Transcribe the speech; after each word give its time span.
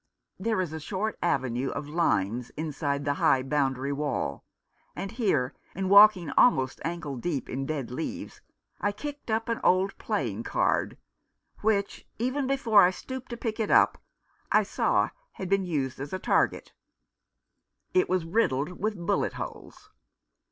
There 0.39 0.59
is 0.61 0.73
a 0.73 0.79
short 0.79 1.15
avenue 1.21 1.69
of 1.69 1.87
limes 1.87 2.49
inside 2.57 3.05
the 3.05 3.13
high 3.21 3.43
boundary 3.43 3.93
wall, 3.93 4.43
and 4.95 5.11
here, 5.11 5.53
in 5.75 5.89
walking 5.89 6.31
almost 6.31 6.81
ankle 6.83 7.17
deep 7.17 7.47
in 7.47 7.67
dead 7.67 7.91
leaves, 7.91 8.41
I 8.79 8.93
kicked 8.93 9.29
up 9.29 9.47
an 9.47 9.59
old 9.63 9.95
playing 9.99 10.41
card 10.41 10.97
which, 11.59 12.07
even 12.17 12.47
before 12.47 12.81
I 12.81 12.89
stooped 12.89 13.29
to 13.29 13.37
pick 13.37 13.59
it 13.59 13.69
up, 13.69 13.99
I 14.51 14.63
saw 14.63 15.11
had 15.33 15.49
been 15.49 15.65
used 15.65 15.99
as 15.99 16.13
a 16.13 16.17
target. 16.17 16.73
It 17.93 18.09
was 18.09 18.25
riddled 18.25 18.79
with 18.81 18.97
bullet 18.97 19.33
holes. 19.33 19.91